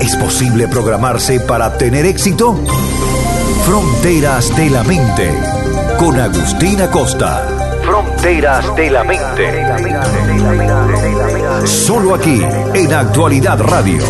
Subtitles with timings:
[0.00, 2.56] ¿Es posible programarse para tener éxito?
[3.66, 5.34] Fronteras de la Mente,
[5.98, 7.46] con Agustina Costa.
[7.82, 9.66] Fronteras de la Mente.
[11.66, 12.40] Solo aquí,
[12.74, 14.04] en Actualidad Radio.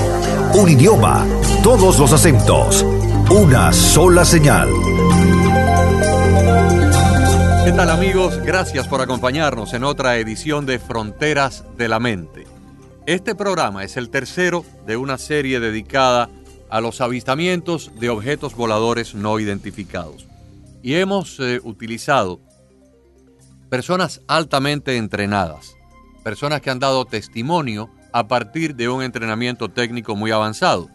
[0.55, 1.25] Un idioma,
[1.63, 2.85] todos los acentos,
[3.31, 4.69] una sola señal.
[7.65, 8.39] ¿Qué tal amigos?
[8.45, 12.58] Gracias por acompañarnos en otra edición de Fronteras de la Mente.
[13.09, 16.29] Este programa es el tercero de una serie dedicada
[16.69, 20.27] a los avistamientos de objetos voladores no identificados.
[20.83, 22.39] Y hemos eh, utilizado
[23.71, 25.75] personas altamente entrenadas,
[26.23, 30.91] personas que han dado testimonio a partir de un entrenamiento técnico muy avanzado.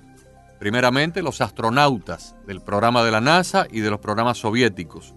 [0.59, 5.16] Primeramente los astronautas del programa de la NASA y de los programas soviéticos.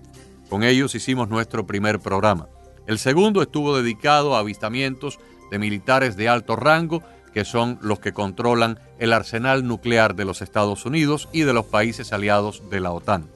[0.49, 2.49] Con ellos hicimos nuestro primer programa.
[2.87, 5.19] El segundo estuvo dedicado a avistamientos
[5.51, 7.03] de militares de alto rango,
[7.33, 11.67] que son los que controlan el arsenal nuclear de los Estados Unidos y de los
[11.67, 13.29] países aliados de la OTAN.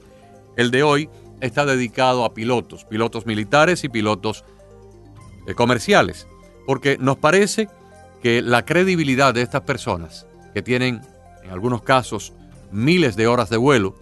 [0.57, 1.09] El de hoy
[1.39, 4.43] está dedicado a pilotos, pilotos militares y pilotos
[5.47, 6.27] eh, comerciales,
[6.65, 7.69] porque nos parece
[8.21, 11.01] que la credibilidad de estas personas, que tienen
[11.43, 12.33] en algunos casos
[12.71, 13.95] miles de horas de vuelo,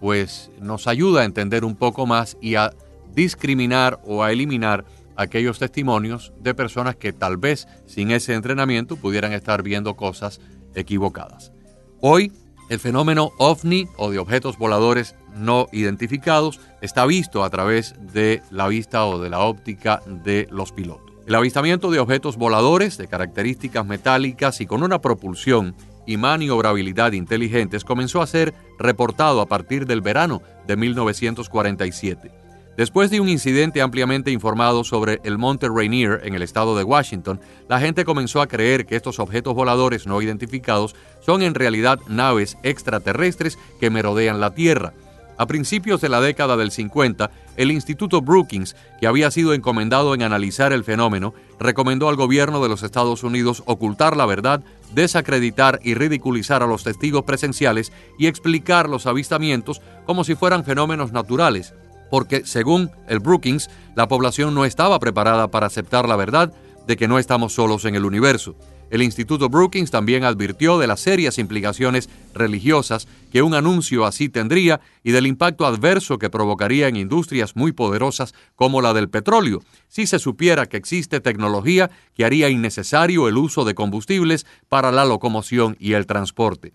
[0.00, 2.72] pues nos ayuda a entender un poco más y a
[3.14, 4.84] discriminar o a eliminar
[5.16, 10.40] aquellos testimonios de personas que tal vez sin ese entrenamiento pudieran estar viendo cosas
[10.74, 11.52] equivocadas.
[12.00, 12.32] Hoy,
[12.68, 18.68] el fenómeno ovni o de objetos voladores no identificados está visto a través de la
[18.68, 21.14] vista o de la óptica de los pilotos.
[21.26, 25.74] El avistamiento de objetos voladores de características metálicas y con una propulsión
[26.06, 32.45] y maniobrabilidad inteligentes comenzó a ser reportado a partir del verano de 1947
[32.76, 37.40] Después de un incidente ampliamente informado sobre el monte Rainier en el estado de Washington,
[37.70, 40.94] la gente comenzó a creer que estos objetos voladores no identificados
[41.24, 44.92] son en realidad naves extraterrestres que merodean la Tierra.
[45.38, 50.22] A principios de la década del 50, el Instituto Brookings, que había sido encomendado en
[50.22, 54.62] analizar el fenómeno, recomendó al gobierno de los Estados Unidos ocultar la verdad,
[54.94, 61.12] desacreditar y ridiculizar a los testigos presenciales y explicar los avistamientos como si fueran fenómenos
[61.12, 61.74] naturales
[62.10, 66.52] porque según el Brookings, la población no estaba preparada para aceptar la verdad
[66.86, 68.56] de que no estamos solos en el universo.
[68.88, 74.80] El Instituto Brookings también advirtió de las serias implicaciones religiosas que un anuncio así tendría
[75.02, 80.06] y del impacto adverso que provocaría en industrias muy poderosas como la del petróleo, si
[80.06, 85.76] se supiera que existe tecnología que haría innecesario el uso de combustibles para la locomoción
[85.80, 86.72] y el transporte.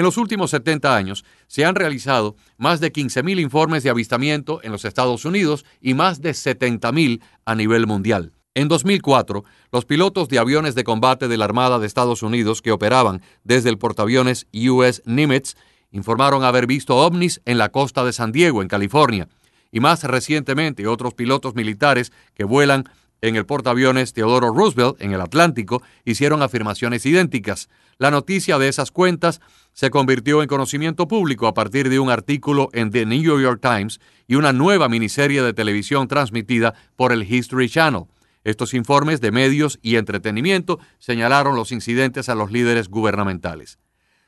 [0.00, 4.72] En los últimos 70 años se han realizado más de 15.000 informes de avistamiento en
[4.72, 8.32] los Estados Unidos y más de 70.000 a nivel mundial.
[8.54, 12.72] En 2004, los pilotos de aviones de combate de la Armada de Estados Unidos que
[12.72, 15.54] operaban desde el portaaviones US Nimitz
[15.90, 19.28] informaron haber visto ovnis en la costa de San Diego, en California.
[19.70, 22.88] Y más recientemente, otros pilotos militares que vuelan
[23.20, 27.68] en el portaaviones Theodore Roosevelt, en el Atlántico, hicieron afirmaciones idénticas.
[27.98, 29.42] La noticia de esas cuentas
[29.72, 34.00] se convirtió en conocimiento público a partir de un artículo en The New York Times
[34.26, 38.04] y una nueva miniserie de televisión transmitida por el History Channel.
[38.42, 43.78] Estos informes de medios y entretenimiento señalaron los incidentes a los líderes gubernamentales.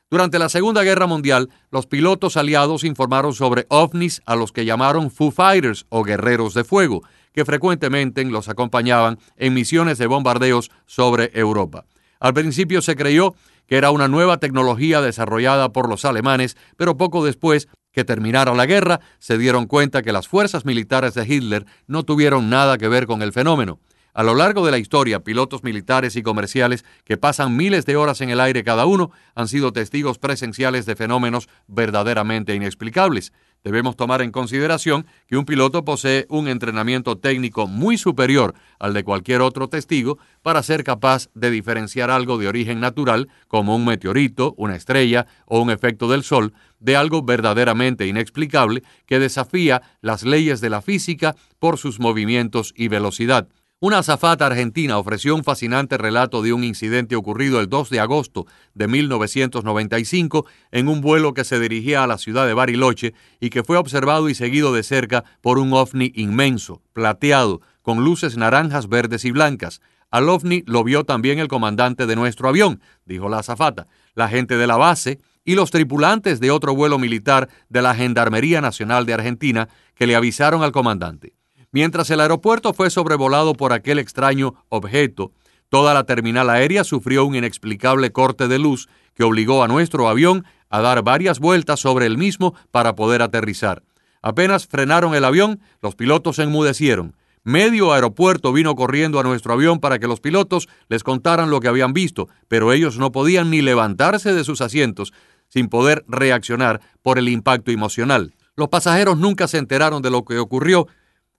[0.09, 5.09] Durante la Segunda Guerra Mundial, los pilotos aliados informaron sobre ovnis a los que llamaron
[5.09, 7.01] Foo Fighters o guerreros de fuego,
[7.33, 11.85] que frecuentemente los acompañaban en misiones de bombardeos sobre Europa.
[12.19, 13.33] Al principio se creyó
[13.67, 18.65] que era una nueva tecnología desarrollada por los alemanes, pero poco después que terminara la
[18.65, 23.05] guerra se dieron cuenta que las fuerzas militares de Hitler no tuvieron nada que ver
[23.05, 23.79] con el fenómeno.
[24.15, 28.21] A lo largo de la historia, pilotos militares y comerciales que pasan miles de horas
[28.21, 33.33] en el aire cada uno han sido testigos presenciales de fenómenos verdaderamente inexplicables.
[33.63, 39.03] Debemos tomar en consideración que un piloto posee un entrenamiento técnico muy superior al de
[39.03, 44.53] cualquier otro testigo para ser capaz de diferenciar algo de origen natural, como un meteorito,
[44.57, 50.61] una estrella o un efecto del Sol, de algo verdaderamente inexplicable que desafía las leyes
[50.61, 53.47] de la física por sus movimientos y velocidad.
[53.83, 58.47] Una azafata argentina ofreció un fascinante relato de un incidente ocurrido el 2 de agosto
[58.73, 63.61] de 1995 en un vuelo que se dirigía a la ciudad de Bariloche y que
[63.61, 69.25] fue observado y seguido de cerca por un ovni inmenso, plateado, con luces naranjas, verdes
[69.25, 69.81] y blancas.
[70.09, 73.87] Al ovni lo vio también el comandante de nuestro avión, dijo la azafata.
[74.15, 78.61] La gente de la base y los tripulantes de otro vuelo militar de la Gendarmería
[78.61, 81.33] Nacional de Argentina que le avisaron al comandante.
[81.73, 85.31] Mientras el aeropuerto fue sobrevolado por aquel extraño objeto,
[85.69, 90.45] toda la terminal aérea sufrió un inexplicable corte de luz que obligó a nuestro avión
[90.69, 93.81] a dar varias vueltas sobre el mismo para poder aterrizar.
[94.21, 97.15] Apenas frenaron el avión, los pilotos se enmudecieron.
[97.43, 101.69] Medio aeropuerto vino corriendo a nuestro avión para que los pilotos les contaran lo que
[101.69, 105.11] habían visto, pero ellos no podían ni levantarse de sus asientos
[105.49, 108.35] sin poder reaccionar por el impacto emocional.
[108.55, 110.87] Los pasajeros nunca se enteraron de lo que ocurrió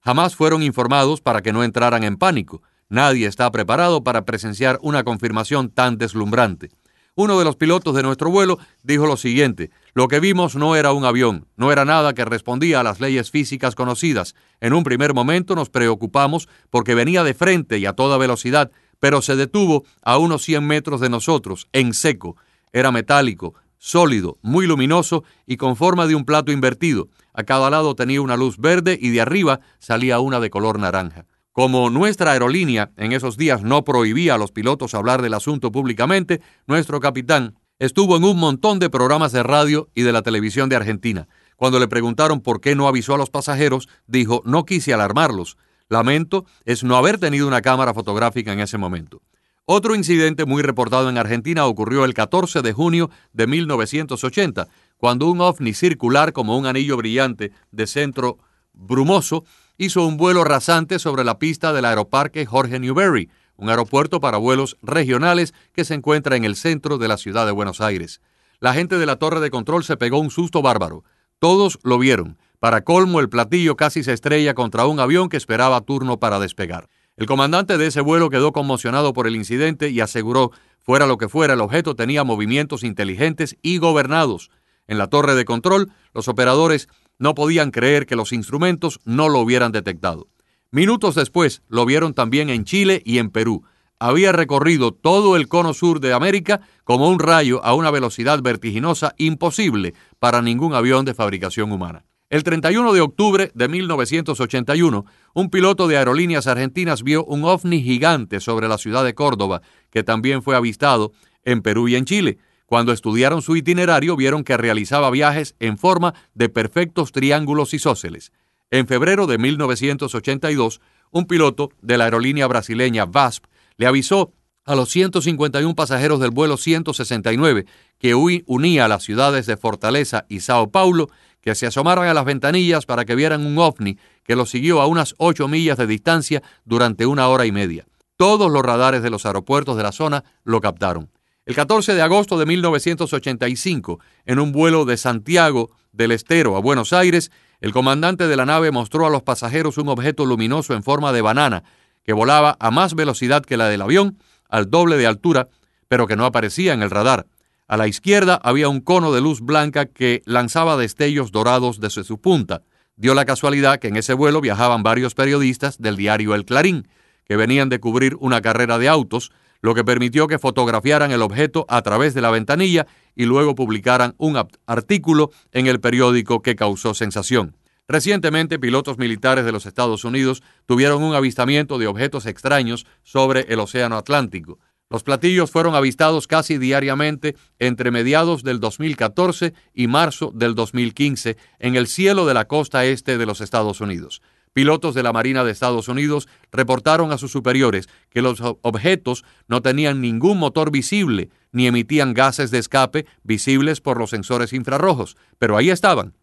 [0.04, 2.62] Jamás fueron informados para que no entraran en pánico.
[2.90, 6.70] Nadie está preparado para presenciar una confirmación tan deslumbrante.
[7.14, 10.92] Uno de los pilotos de nuestro vuelo dijo lo siguiente, lo que vimos no era
[10.92, 14.34] un avión, no era nada que respondía a las leyes físicas conocidas.
[14.60, 19.22] En un primer momento nos preocupamos porque venía de frente y a toda velocidad, pero
[19.22, 22.36] se detuvo a unos 100 metros de nosotros, en seco.
[22.72, 23.54] Era metálico,
[23.84, 27.10] sólido, muy luminoso y con forma de un plato invertido.
[27.34, 31.26] A cada lado tenía una luz verde y de arriba salía una de color naranja.
[31.52, 36.40] Como nuestra aerolínea en esos días no prohibía a los pilotos hablar del asunto públicamente,
[36.66, 40.76] nuestro capitán estuvo en un montón de programas de radio y de la televisión de
[40.76, 41.28] Argentina.
[41.56, 45.58] Cuando le preguntaron por qué no avisó a los pasajeros, dijo, no quise alarmarlos.
[45.90, 49.20] Lamento es no haber tenido una cámara fotográfica en ese momento.
[49.66, 54.68] Otro incidente muy reportado en Argentina ocurrió el 14 de junio de 1980,
[54.98, 58.36] cuando un ovni circular como un anillo brillante de centro
[58.74, 59.44] brumoso
[59.78, 64.76] hizo un vuelo rasante sobre la pista del aeroparque Jorge Newbery, un aeropuerto para vuelos
[64.82, 68.20] regionales que se encuentra en el centro de la ciudad de Buenos Aires.
[68.60, 71.04] La gente de la torre de control se pegó un susto bárbaro.
[71.38, 72.36] Todos lo vieron.
[72.60, 76.90] Para colmo, el platillo casi se estrella contra un avión que esperaba turno para despegar.
[77.16, 80.50] El comandante de ese vuelo quedó conmocionado por el incidente y aseguró,
[80.80, 84.50] fuera lo que fuera, el objeto tenía movimientos inteligentes y gobernados.
[84.88, 86.88] En la torre de control, los operadores
[87.18, 90.26] no podían creer que los instrumentos no lo hubieran detectado.
[90.72, 93.62] Minutos después, lo vieron también en Chile y en Perú.
[94.00, 99.14] Había recorrido todo el cono sur de América como un rayo a una velocidad vertiginosa
[99.18, 102.04] imposible para ningún avión de fabricación humana.
[102.34, 108.40] El 31 de octubre de 1981, un piloto de aerolíneas argentinas vio un ovni gigante
[108.40, 111.12] sobre la ciudad de Córdoba, que también fue avistado
[111.44, 112.38] en Perú y en Chile.
[112.66, 118.32] Cuando estudiaron su itinerario, vieron que realizaba viajes en forma de perfectos triángulos isósceles.
[118.72, 120.80] En febrero de 1982,
[121.12, 123.44] un piloto de la aerolínea brasileña VASP
[123.76, 124.32] le avisó
[124.64, 127.66] a los 151 pasajeros del vuelo 169
[127.98, 131.10] que unía las ciudades de Fortaleza y Sao Paulo
[131.44, 134.86] que se asomaran a las ventanillas para que vieran un ovni que los siguió a
[134.86, 137.84] unas ocho millas de distancia durante una hora y media.
[138.16, 141.10] Todos los radares de los aeropuertos de la zona lo captaron.
[141.44, 146.94] El 14 de agosto de 1985, en un vuelo de Santiago del Estero a Buenos
[146.94, 147.30] Aires,
[147.60, 151.20] el comandante de la nave mostró a los pasajeros un objeto luminoso en forma de
[151.20, 151.62] banana
[152.04, 154.16] que volaba a más velocidad que la del avión,
[154.48, 155.48] al doble de altura,
[155.88, 157.26] pero que no aparecía en el radar.
[157.66, 162.20] A la izquierda había un cono de luz blanca que lanzaba destellos dorados desde su
[162.20, 162.62] punta.
[162.96, 166.88] Dio la casualidad que en ese vuelo viajaban varios periodistas del diario El Clarín,
[167.24, 171.64] que venían de cubrir una carrera de autos, lo que permitió que fotografiaran el objeto
[171.70, 176.92] a través de la ventanilla y luego publicaran un artículo en el periódico que causó
[176.92, 177.56] sensación.
[177.88, 183.58] Recientemente, pilotos militares de los Estados Unidos tuvieron un avistamiento de objetos extraños sobre el
[183.58, 184.58] Océano Atlántico.
[184.94, 191.74] Los platillos fueron avistados casi diariamente entre mediados del 2014 y marzo del 2015 en
[191.74, 194.22] el cielo de la costa este de los Estados Unidos.
[194.52, 199.62] Pilotos de la Marina de Estados Unidos reportaron a sus superiores que los objetos no
[199.62, 205.56] tenían ningún motor visible ni emitían gases de escape visibles por los sensores infrarrojos, pero
[205.56, 206.14] ahí estaban,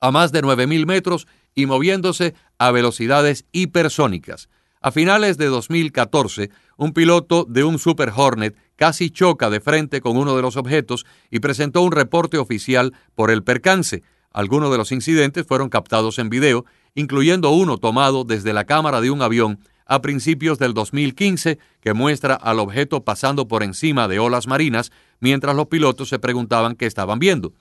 [0.00, 4.48] a más de 9.000 metros y moviéndose a velocidades hipersónicas.
[4.80, 10.16] A finales de 2014, un piloto de un Super Hornet casi choca de frente con
[10.16, 14.04] uno de los objetos y presentó un reporte oficial por el percance.
[14.32, 19.10] Algunos de los incidentes fueron captados en video, incluyendo uno tomado desde la cámara de
[19.10, 24.46] un avión a principios del 2015 que muestra al objeto pasando por encima de olas
[24.46, 27.54] marinas mientras los pilotos se preguntaban qué estaban viendo.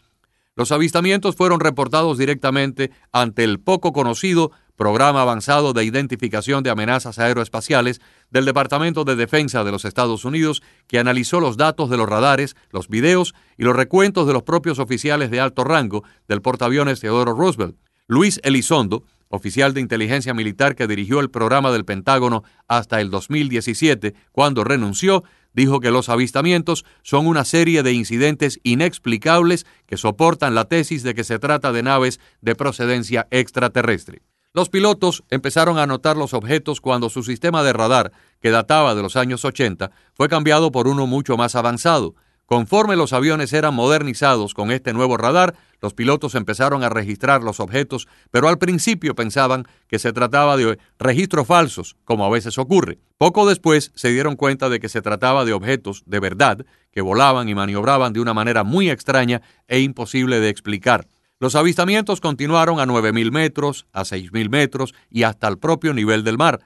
[0.55, 7.19] Los avistamientos fueron reportados directamente ante el poco conocido programa avanzado de identificación de amenazas
[7.19, 12.07] aeroespaciales del Departamento de Defensa de los Estados Unidos, que analizó los datos de los
[12.07, 17.01] radares, los videos y los recuentos de los propios oficiales de alto rango del portaaviones
[17.01, 17.75] Theodore Roosevelt.
[18.07, 24.13] Luis Elizondo, oficial de inteligencia militar que dirigió el programa del Pentágono hasta el 2017,
[24.31, 30.65] cuando renunció, dijo que los avistamientos son una serie de incidentes inexplicables que soportan la
[30.65, 34.21] tesis de que se trata de naves de procedencia extraterrestre.
[34.57, 38.11] Los pilotos empezaron a notar los objetos cuando su sistema de radar,
[38.41, 42.15] que databa de los años 80, fue cambiado por uno mucho más avanzado.
[42.47, 47.59] Conforme los aviones eran modernizados con este nuevo radar, los pilotos empezaron a registrar los
[47.59, 52.97] objetos, pero al principio pensaban que se trataba de registros falsos, como a veces ocurre.
[53.19, 57.47] Poco después se dieron cuenta de que se trataba de objetos de verdad, que volaban
[57.47, 61.05] y maniobraban de una manera muy extraña e imposible de explicar.
[61.39, 66.39] Los avistamientos continuaron a 9.000 metros, a 6.000 metros y hasta el propio nivel del
[66.39, 66.61] mar.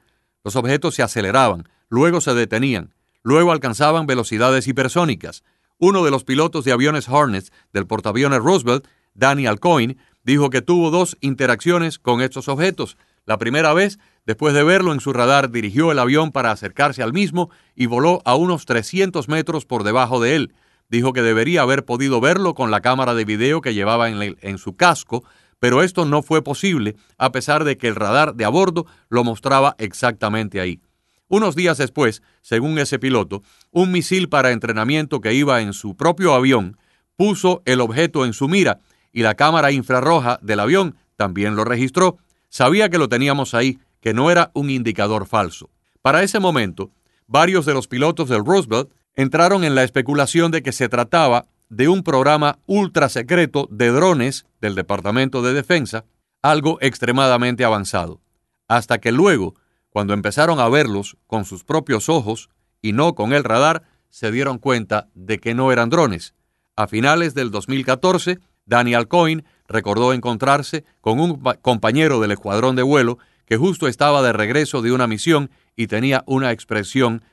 [0.46, 5.44] Los objetos se aceleraban, luego se detenían, luego alcanzaban velocidades hipersónicas.
[5.78, 10.90] Uno de los pilotos de aviones Hornets del portaaviones Roosevelt, Daniel Coyne, dijo que tuvo
[10.90, 12.98] dos interacciones con estos objetos.
[13.26, 17.12] La primera vez, después de verlo en su radar, dirigió el avión para acercarse al
[17.12, 20.54] mismo y voló a unos 300 metros por debajo de él
[20.92, 24.76] dijo que debería haber podido verlo con la cámara de video que llevaba en, su
[24.76, 25.24] casco,
[25.58, 29.24] pero esto no fue posible a pesar de que el radar de a bordo lo
[29.24, 30.82] mostraba exactamente ahí.
[31.30, 36.34] Unos días después, según ese piloto, un misil para entrenamiento que iba en su propio
[36.34, 36.78] avión
[37.16, 38.80] puso el objeto en su mira
[39.14, 42.18] y la cámara infrarroja del avión también lo registró.
[42.50, 45.70] Sabía que lo teníamos ahí, que no era un indicador falso.
[46.02, 46.92] Para ese momento,
[47.28, 51.88] varios de los pilotos del Roosevelt entraron en la especulación de que se trataba de
[51.88, 56.06] un programa ultra secreto de drones del Departamento de Defensa,
[56.42, 58.22] algo extremadamente avanzado,
[58.68, 59.56] hasta que luego,
[59.90, 62.50] cuando empezaron a verlos con sus propios ojos
[62.82, 66.34] y no con el radar, se dieron cuenta de que no eran drones.
[66.76, 73.18] A finales del 2014, Daniel Coyne recordó encontrarse con un compañero del escuadrón de vuelo
[73.46, 77.24] que justo estaba de regreso de una misión y tenía una expresión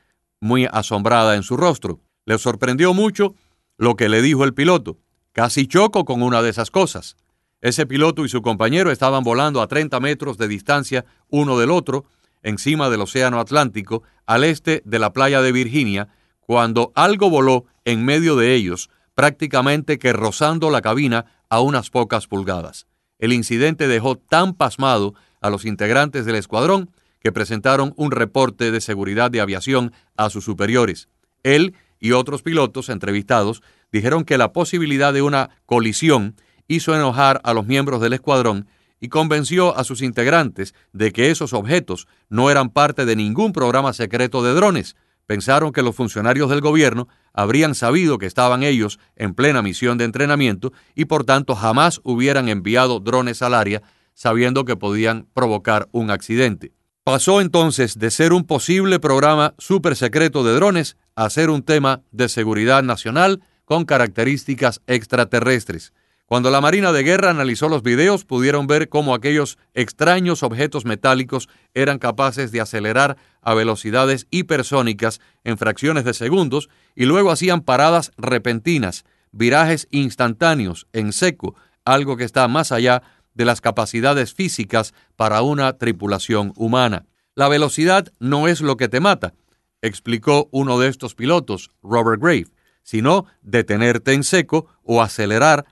[0.40, 2.00] muy asombrada en su rostro.
[2.24, 3.34] Le sorprendió mucho
[3.76, 4.98] lo que le dijo el piloto.
[5.32, 7.16] Casi choco con una de esas cosas.
[7.60, 12.06] Ese piloto y su compañero estaban volando a 30 metros de distancia uno del otro,
[12.42, 16.08] encima del Océano Atlántico, al este de la playa de Virginia,
[16.40, 22.26] cuando algo voló en medio de ellos, prácticamente que rozando la cabina a unas pocas
[22.26, 22.86] pulgadas.
[23.18, 28.80] El incidente dejó tan pasmado a los integrantes del escuadrón que presentaron un reporte de
[28.80, 31.08] seguridad de aviación a sus superiores.
[31.42, 36.36] Él y otros pilotos entrevistados dijeron que la posibilidad de una colisión
[36.68, 38.68] hizo enojar a los miembros del escuadrón
[39.00, 43.92] y convenció a sus integrantes de que esos objetos no eran parte de ningún programa
[43.92, 44.96] secreto de drones.
[45.26, 50.04] Pensaron que los funcionarios del gobierno habrían sabido que estaban ellos en plena misión de
[50.04, 53.82] entrenamiento y por tanto jamás hubieran enviado drones al área
[54.14, 56.72] sabiendo que podían provocar un accidente.
[57.08, 62.02] Pasó entonces de ser un posible programa super secreto de drones a ser un tema
[62.10, 65.94] de seguridad nacional con características extraterrestres.
[66.26, 71.48] Cuando la Marina de Guerra analizó los videos, pudieron ver cómo aquellos extraños objetos metálicos
[71.72, 78.12] eran capaces de acelerar a velocidades hipersónicas en fracciones de segundos y luego hacían paradas
[78.18, 81.54] repentinas, virajes instantáneos en seco,
[81.86, 83.02] algo que está más allá
[83.38, 87.06] de las capacidades físicas para una tripulación humana.
[87.36, 89.32] La velocidad no es lo que te mata,
[89.80, 92.48] explicó uno de estos pilotos, Robert Grave,
[92.82, 95.66] sino detenerte en seco o acelerar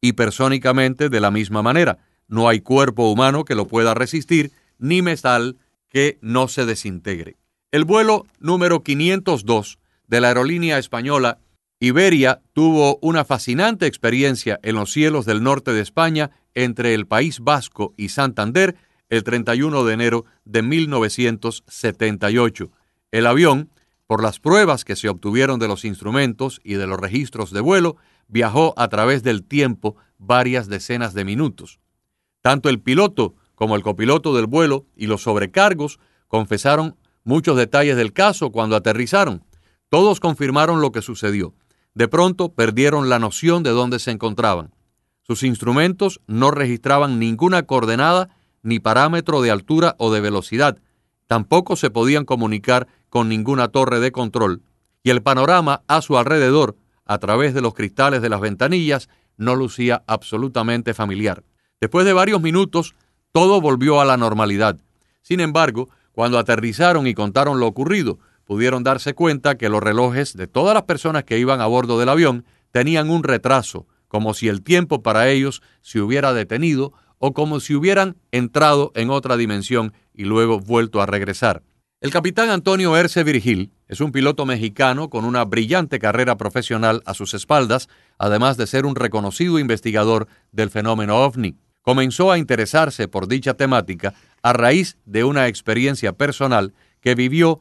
[0.00, 1.98] hipersónicamente de la misma manera.
[2.28, 5.56] No hay cuerpo humano que lo pueda resistir, ni metal
[5.88, 7.36] que no se desintegre.
[7.72, 11.38] El vuelo número 502 de la aerolínea española
[11.80, 16.30] Iberia tuvo una fascinante experiencia en los cielos del norte de España
[16.64, 18.74] entre el País Vasco y Santander
[19.08, 22.72] el 31 de enero de 1978.
[23.12, 23.70] El avión,
[24.08, 27.96] por las pruebas que se obtuvieron de los instrumentos y de los registros de vuelo,
[28.26, 31.78] viajó a través del tiempo varias decenas de minutos.
[32.42, 38.12] Tanto el piloto como el copiloto del vuelo y los sobrecargos confesaron muchos detalles del
[38.12, 39.44] caso cuando aterrizaron.
[39.90, 41.54] Todos confirmaron lo que sucedió.
[41.94, 44.72] De pronto perdieron la noción de dónde se encontraban.
[45.28, 48.30] Sus instrumentos no registraban ninguna coordenada
[48.62, 50.78] ni parámetro de altura o de velocidad.
[51.26, 54.62] Tampoco se podían comunicar con ninguna torre de control.
[55.02, 59.54] Y el panorama a su alrededor, a través de los cristales de las ventanillas, no
[59.54, 61.44] lucía absolutamente familiar.
[61.78, 62.94] Después de varios minutos,
[63.30, 64.78] todo volvió a la normalidad.
[65.20, 70.46] Sin embargo, cuando aterrizaron y contaron lo ocurrido, pudieron darse cuenta que los relojes de
[70.46, 74.62] todas las personas que iban a bordo del avión tenían un retraso, como si el
[74.62, 80.24] tiempo para ellos se hubiera detenido o como si hubieran entrado en otra dimensión y
[80.24, 81.62] luego vuelto a regresar.
[82.00, 87.14] El capitán Antonio Erce Virgil es un piloto mexicano con una brillante carrera profesional a
[87.14, 87.88] sus espaldas,
[88.18, 91.56] además de ser un reconocido investigador del fenómeno ovni.
[91.82, 97.60] Comenzó a interesarse por dicha temática a raíz de una experiencia personal que vivió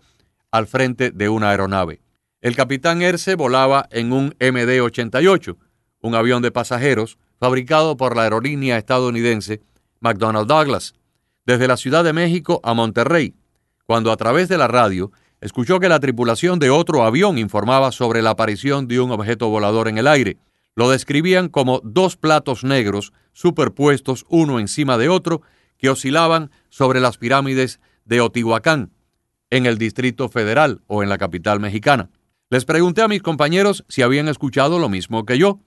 [0.52, 2.02] al frente de una aeronave.
[2.40, 5.58] El capitán Erce volaba en un MD-88,
[6.02, 9.62] un avión de pasajeros fabricado por la aerolínea estadounidense
[10.00, 10.94] McDonnell Douglas,
[11.46, 13.36] desde la Ciudad de México a Monterrey,
[13.86, 15.12] cuando a través de la radio
[15.42, 19.88] escuchó que la tripulación de otro avión informaba sobre la aparición de un objeto volador
[19.88, 20.38] en el aire.
[20.76, 25.42] Lo describían como dos platos negros superpuestos uno encima de otro
[25.78, 28.92] que oscilaban sobre las pirámides de Otihuacán,
[29.50, 32.10] en el Distrito Federal o en la capital mexicana.
[32.50, 35.60] Les pregunté a mis compañeros si habían escuchado lo mismo que yo,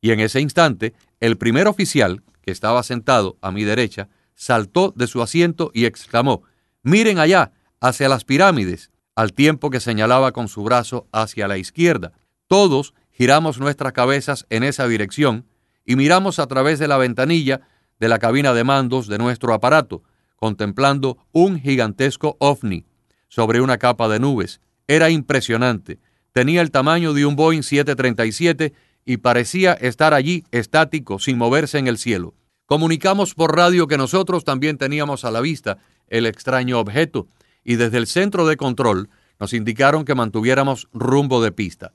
[0.00, 5.06] y en ese instante el primer oficial, que estaba sentado a mi derecha, saltó de
[5.06, 6.42] su asiento y exclamó,
[6.82, 12.12] Miren allá, hacia las pirámides, al tiempo que señalaba con su brazo hacia la izquierda.
[12.46, 15.46] Todos giramos nuestras cabezas en esa dirección
[15.84, 17.62] y miramos a través de la ventanilla
[17.98, 20.04] de la cabina de mandos de nuestro aparato,
[20.36, 22.86] contemplando un gigantesco ovni
[23.26, 24.60] sobre una capa de nubes.
[24.86, 25.98] Era impresionante.
[26.32, 28.72] Tenía el tamaño de un Boeing 737
[29.08, 32.34] y parecía estar allí estático, sin moverse en el cielo.
[32.66, 37.26] Comunicamos por radio que nosotros también teníamos a la vista el extraño objeto
[37.64, 39.08] y desde el centro de control
[39.40, 41.94] nos indicaron que mantuviéramos rumbo de pista.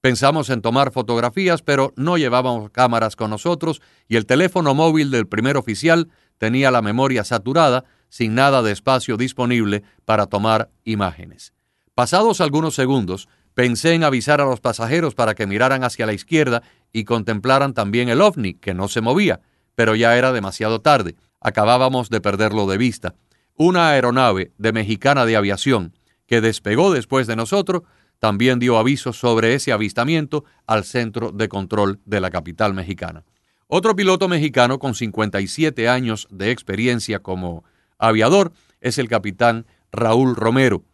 [0.00, 5.26] Pensamos en tomar fotografías, pero no llevábamos cámaras con nosotros y el teléfono móvil del
[5.26, 11.52] primer oficial tenía la memoria saturada, sin nada de espacio disponible para tomar imágenes.
[11.94, 16.62] Pasados algunos segundos, pensé en avisar a los pasajeros para que miraran hacia la izquierda
[16.92, 19.40] y contemplaran también el ovni, que no se movía,
[19.74, 21.16] pero ya era demasiado tarde.
[21.40, 23.14] Acabábamos de perderlo de vista
[23.56, 25.94] una aeronave de Mexicana de Aviación
[26.26, 27.82] que despegó después de nosotros
[28.18, 33.24] también dio aviso sobre ese avistamiento al centro de control de la capital mexicana.
[33.66, 37.64] Otro piloto mexicano con 57 años de experiencia como
[37.98, 40.84] aviador es el capitán Raúl Romero.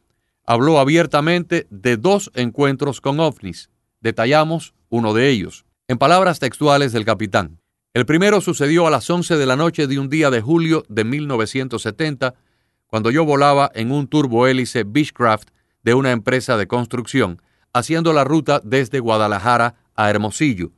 [0.52, 3.70] Habló abiertamente de dos encuentros con ovnis.
[4.00, 5.64] Detallamos uno de ellos.
[5.86, 7.60] En palabras textuales del capitán,
[7.94, 11.04] el primero sucedió a las 11 de la noche de un día de julio de
[11.04, 12.34] 1970
[12.88, 15.50] cuando yo volaba en un turbohélice Beechcraft
[15.84, 17.40] de una empresa de construcción,
[17.72, 20.72] haciendo la ruta desde Guadalajara a Hermosillo.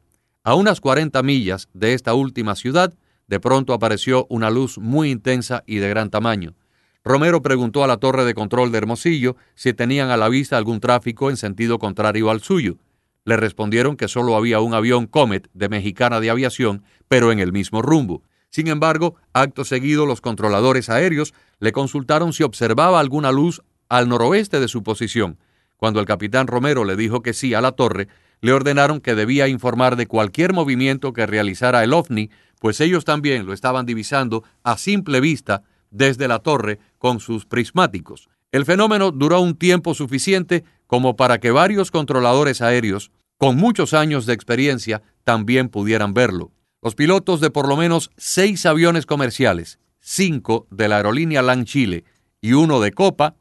[0.44, 2.92] A unas 40 millas de esta última ciudad,
[3.26, 6.56] de pronto apareció una luz muy intensa y de gran tamaño.
[7.04, 10.78] Romero preguntó a la torre de control de Hermosillo si tenían a la vista algún
[10.78, 12.78] tráfico en sentido contrario al suyo.
[13.24, 17.52] Le respondieron que solo había un avión Comet de Mexicana de Aviación, pero en el
[17.52, 18.22] mismo rumbo.
[18.50, 24.60] Sin embargo, acto seguido los controladores aéreos le consultaron si observaba alguna luz al noroeste
[24.60, 25.38] de su posición.
[25.76, 28.08] Cuando el capitán Romero le dijo que sí a la torre,
[28.40, 33.46] le ordenaron que debía informar de cualquier movimiento que realizara el ovni, pues ellos también
[33.46, 35.62] lo estaban divisando a simple vista
[35.92, 38.28] desde la torre con sus prismáticos.
[38.50, 44.26] El fenómeno duró un tiempo suficiente como para que varios controladores aéreos, con muchos años
[44.26, 46.50] de experiencia, también pudieran verlo.
[46.82, 52.04] Los pilotos de por lo menos seis aviones comerciales, cinco de la aerolínea LAN Chile
[52.40, 53.36] y uno de Copa,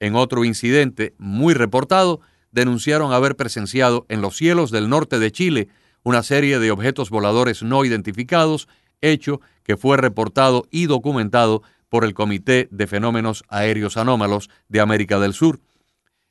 [0.00, 5.68] en otro incidente muy reportado, denunciaron haber presenciado en los cielos del norte de Chile
[6.02, 8.68] una serie de objetos voladores no identificados,
[9.00, 15.18] hecho que fue reportado y documentado por el Comité de Fenómenos Aéreos Anómalos de América
[15.18, 15.60] del Sur.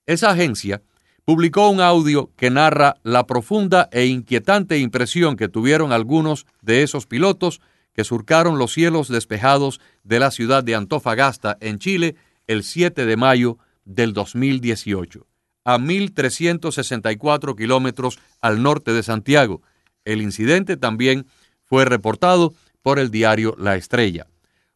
[0.05, 0.81] Esa agencia
[1.25, 7.07] publicó un audio que narra la profunda e inquietante impresión que tuvieron algunos de esos
[7.07, 7.61] pilotos
[7.93, 12.15] que surcaron los cielos despejados de la ciudad de Antofagasta, en Chile,
[12.45, 15.25] el 7 de mayo del 2018,
[15.63, 19.61] a 1.364 kilómetros al norte de Santiago.
[20.03, 21.25] El incidente también
[21.63, 24.27] fue reportado por el diario La Estrella.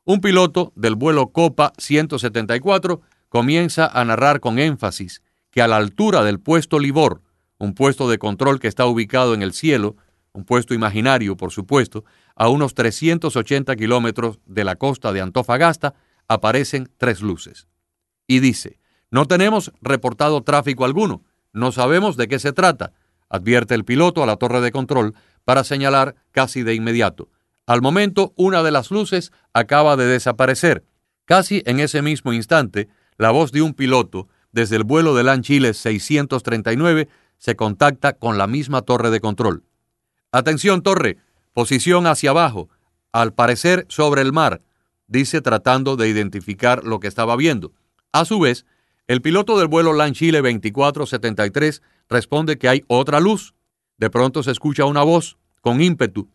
[0.06, 6.24] Un piloto del vuelo Copa 174 comienza a narrar con énfasis que a la altura
[6.24, 7.22] del puesto Libor,
[7.58, 9.98] un puesto de control que está ubicado en el cielo,
[10.32, 15.96] un puesto imaginario, por supuesto, a unos 380 kilómetros de la costa de Antofagasta,
[16.28, 17.68] aparecen tres luces.
[18.28, 18.80] Y dice,
[19.12, 22.94] no tenemos reportado tráfico alguno, no sabemos de qué se trata,
[23.28, 27.30] advierte el piloto a la torre de control para señalar casi de inmediato.
[27.70, 30.84] Al momento, una de las luces acaba de desaparecer.
[31.26, 35.44] Casi en ese mismo instante, la voz de un piloto desde el vuelo de LAN
[35.44, 39.66] Chile 639 se contacta con la misma torre de control.
[40.32, 41.18] Atención torre,
[41.54, 42.70] posición hacia abajo,
[43.12, 44.64] al parecer sobre el mar,
[45.06, 47.74] dice tratando de identificar lo que estaba viendo.
[48.12, 48.66] A su vez,
[49.06, 53.54] el piloto del vuelo LAN Chile 2473 responde que hay otra luz.
[54.00, 56.30] De pronto se escucha una voz con ímpetu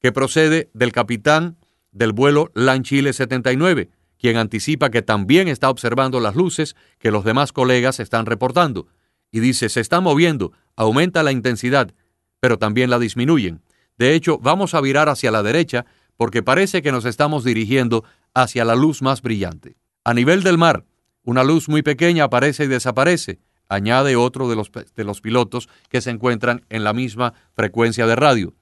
[0.00, 1.56] que procede del capitán
[1.92, 7.24] del vuelo LAN Chile 79, quien anticipa que también está observando las luces que los
[7.24, 8.86] demás colegas están reportando,
[9.32, 11.92] y dice, se está moviendo, aumenta la intensidad,
[12.40, 13.62] pero también la disminuyen.
[13.96, 15.86] De hecho, vamos a virar hacia la derecha
[16.16, 19.76] porque parece que nos estamos dirigiendo hacia la luz más brillante.
[20.04, 20.84] A nivel del mar,
[21.22, 26.00] una luz muy pequeña aparece y desaparece, añade otro de los, de los pilotos que
[26.00, 28.54] se encuentran en la misma frecuencia de radio.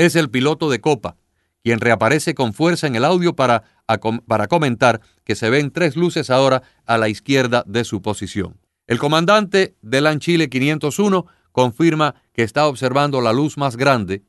[0.00, 1.18] Es el piloto de copa,
[1.62, 3.64] quien reaparece con fuerza en el audio para,
[4.26, 8.56] para comentar que se ven tres luces ahora a la izquierda de su posición.
[8.86, 14.22] El comandante del Anchile 501 confirma que está observando la luz más grande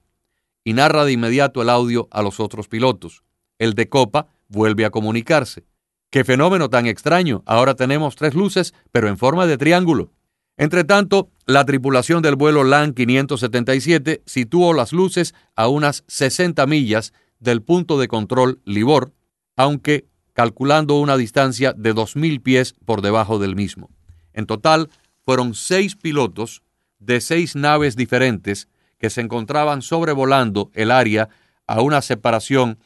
[0.65, 3.23] y narra de inmediato el audio a los otros pilotos.
[3.57, 5.63] El de Copa vuelve a comunicarse.
[6.10, 7.43] ¡Qué fenómeno tan extraño!
[7.45, 10.12] Ahora tenemos tres luces, pero en forma de triángulo.
[10.57, 17.13] Entre tanto, la tripulación del vuelo LAN 577 situó las luces a unas 60 millas
[17.39, 19.13] del punto de control Libor,
[19.56, 23.89] aunque calculando una distancia de 2.000 pies por debajo del mismo.
[24.34, 24.89] En total,
[25.25, 26.62] fueron seis pilotos
[26.99, 31.30] de seis naves diferentes que se encontraban sobrevolando el área
[31.67, 32.77] a una separación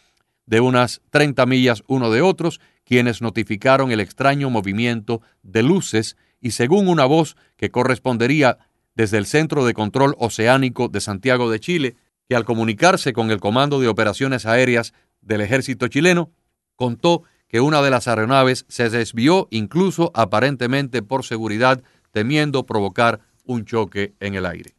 [0.46, 6.51] de unas 30 millas uno de otros, quienes notificaron el extraño movimiento de luces y
[6.51, 8.60] según una voz que correspondería
[8.93, 11.95] desde el Centro de Control Oceánico de Santiago de Chile,
[12.29, 16.31] que al comunicarse con el Comando de Operaciones Aéreas del Ejército chileno,
[16.75, 21.81] contó que una de las aeronaves se desvió incluso aparentemente por seguridad,
[22.12, 24.75] temiendo provocar un choque en el aire.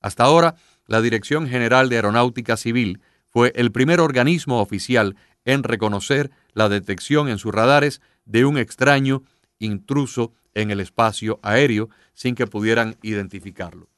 [0.00, 0.56] Hasta ahora,
[0.88, 7.28] la Dirección General de Aeronáutica Civil fue el primer organismo oficial en reconocer la detección
[7.28, 9.22] en sus radares de un extraño
[9.60, 13.88] intruso en el espacio aéreo sin que pudieran identificarlo.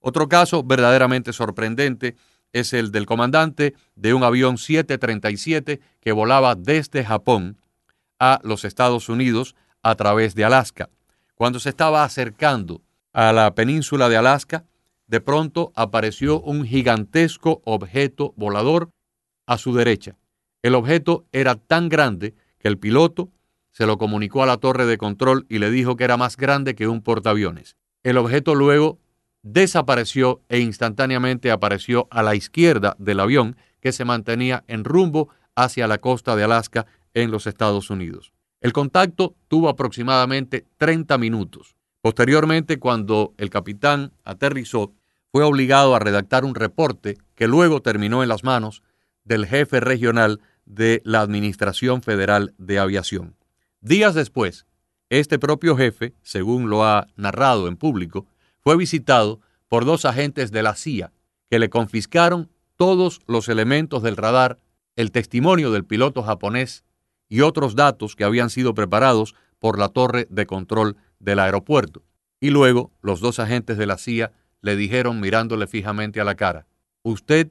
[0.00, 2.14] Otro caso verdaderamente sorprendente
[2.52, 7.58] es el del comandante de un avión 737 que volaba desde Japón
[8.18, 10.90] a los Estados Unidos a través de Alaska.
[11.34, 12.82] Cuando se estaba acercando
[13.14, 14.64] a la península de Alaska,
[15.06, 18.90] de pronto apareció un gigantesco objeto volador
[19.46, 20.16] a su derecha.
[20.62, 23.30] El objeto era tan grande que el piloto
[23.70, 26.74] se lo comunicó a la torre de control y le dijo que era más grande
[26.74, 27.76] que un portaaviones.
[28.02, 28.98] El objeto luego
[29.42, 35.86] desapareció e instantáneamente apareció a la izquierda del avión que se mantenía en rumbo hacia
[35.86, 38.32] la costa de Alaska en los Estados Unidos.
[38.60, 41.76] El contacto tuvo aproximadamente 30 minutos.
[42.02, 44.92] Posteriormente, cuando el capitán aterrizó,
[45.32, 48.82] fue obligado a redactar un reporte que luego terminó en las manos
[49.24, 53.36] del jefe regional de la Administración Federal de Aviación.
[53.82, 54.66] Días después,
[55.08, 58.26] este propio jefe, según lo ha narrado en público,
[58.60, 61.12] fue visitado por dos agentes de la CIA
[61.48, 64.58] que le confiscaron todos los elementos del radar,
[64.96, 66.84] el testimonio del piloto japonés
[67.26, 72.02] y otros datos que habían sido preparados por la torre de control del aeropuerto.
[72.38, 76.66] Y luego los dos agentes de la CIA le dijeron mirándole fijamente a la cara,
[77.02, 77.50] usted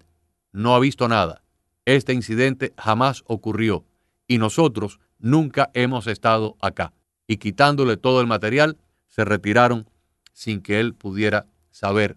[0.51, 1.41] no ha visto nada,
[1.85, 3.83] este incidente jamás ocurrió
[4.29, 6.93] y nosotros nunca hemos estado acá.
[7.27, 9.89] Y quitándole todo el material, se retiraron
[10.31, 12.15] sin que él pudiera saber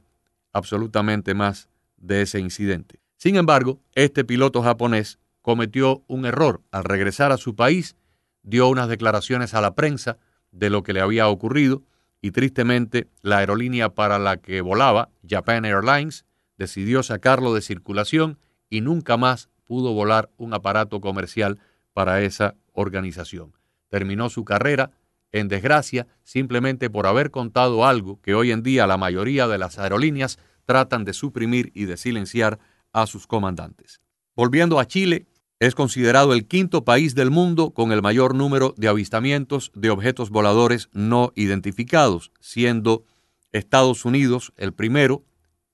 [0.52, 3.00] absolutamente más de ese incidente.
[3.16, 6.60] Sin embargo, este piloto japonés cometió un error.
[6.70, 7.96] Al regresar a su país,
[8.42, 10.18] dio unas declaraciones a la prensa
[10.50, 11.82] de lo que le había ocurrido
[12.20, 16.26] y tristemente la aerolínea para la que volaba, Japan Airlines,
[16.58, 21.58] decidió sacarlo de circulación y nunca más pudo volar un aparato comercial
[21.92, 23.52] para esa organización.
[23.88, 24.92] Terminó su carrera
[25.32, 29.78] en desgracia simplemente por haber contado algo que hoy en día la mayoría de las
[29.78, 32.58] aerolíneas tratan de suprimir y de silenciar
[32.92, 34.00] a sus comandantes.
[34.36, 35.26] Volviendo a Chile,
[35.58, 40.30] es considerado el quinto país del mundo con el mayor número de avistamientos de objetos
[40.30, 43.04] voladores no identificados, siendo
[43.52, 45.24] Estados Unidos el primero,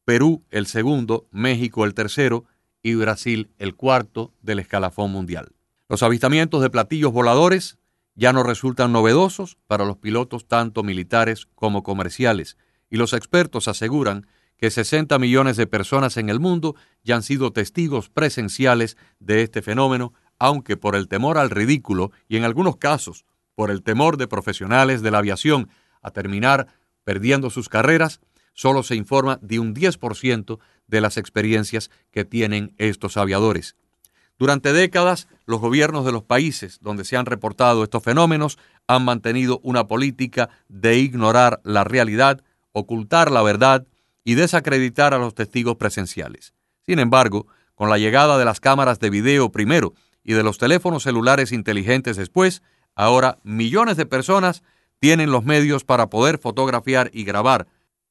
[0.05, 2.45] Perú el segundo, México el tercero
[2.83, 5.53] y Brasil el cuarto del escalafón mundial.
[5.89, 7.79] Los avistamientos de platillos voladores
[8.15, 12.59] ya no resultan novedosos para los pilotos tanto militares como comerciales,
[12.91, 14.27] y los expertos aseguran
[14.59, 16.75] que 60 millones de personas en el mundo
[17.05, 22.37] ya han sido testigos presenciales de este fenómeno, aunque por el temor al ridículo y
[22.37, 23.25] en algunos casos
[23.55, 25.71] por el temor de profesionales de la aviación
[26.03, 26.67] a terminar
[27.05, 28.21] perdiendo sus carreras,
[28.53, 33.77] solo se informa de un 10% de las experiencias que tienen estos aviadores.
[34.39, 39.61] Durante décadas, los gobiernos de los países donde se han reportado estos fenómenos han mantenido
[39.65, 43.87] una política de ignorar la realidad, ocultar la verdad
[44.23, 46.55] y desacreditar a los testigos presenciales.
[46.87, 51.03] Sin embargo, con la llegada de las cámaras de video primero y de los teléfonos
[51.03, 52.63] celulares inteligentes después,
[52.95, 54.63] ahora millones de personas
[55.01, 57.67] tienen los medios para poder fotografiar y grabar,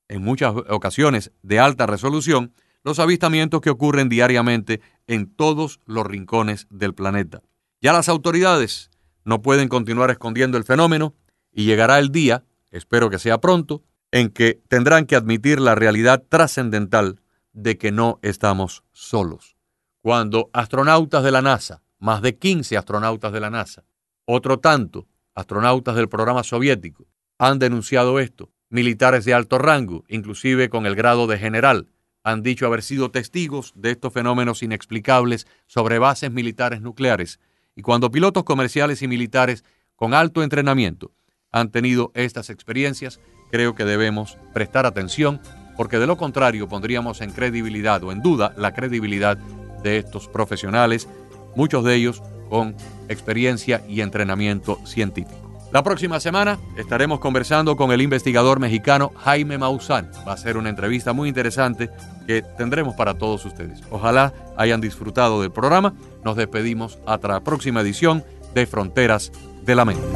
[0.09, 6.67] en muchas ocasiones de alta resolución, los avistamientos que ocurren diariamente en todos los rincones
[6.69, 7.41] del planeta.
[7.81, 8.91] Ya las autoridades
[9.23, 11.15] no pueden continuar escondiendo el fenómeno
[11.51, 16.23] y llegará el día, espero que sea pronto, en que tendrán que admitir la realidad
[16.29, 17.21] trascendental
[17.53, 19.57] de que no estamos solos.
[20.01, 23.83] Cuando astronautas de la NASA, más de 15 astronautas de la NASA,
[24.25, 30.85] otro tanto astronautas del programa soviético, han denunciado esto, militares de alto rango, inclusive con
[30.85, 31.87] el grado de general,
[32.27, 37.39] han dicho haber sido testigos de estos fenómenos inexplicables sobre bases militares nucleares.
[37.73, 39.63] Y cuando pilotos comerciales y militares
[39.95, 41.13] con alto entrenamiento
[41.53, 45.39] han tenido estas experiencias, creo que debemos prestar atención
[45.77, 51.07] porque de lo contrario pondríamos en credibilidad o en duda la credibilidad de estos profesionales,
[51.55, 52.75] muchos de ellos con
[53.07, 55.46] experiencia y entrenamiento científico.
[55.71, 60.09] La próxima semana estaremos conversando con el investigador mexicano Jaime Maussan.
[60.27, 61.89] Va a ser una entrevista muy interesante
[62.25, 63.81] que tendremos para todos ustedes.
[63.91, 65.93] Ojalá hayan disfrutado del programa.
[66.23, 68.23] Nos despedimos hasta la próxima edición
[68.55, 69.31] de Fronteras
[69.63, 70.07] de la Mente.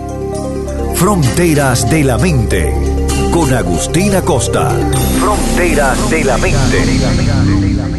[0.96, 2.74] Fronteras de la Mente
[3.34, 4.70] con Agustina Costa.
[5.20, 7.91] Fronteras de la Mente.